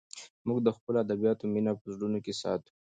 [0.47, 2.71] موږ د خپلو ادیبانو مینه په زړونو کې ساتو.